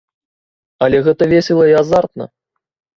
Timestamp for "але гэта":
0.87-1.23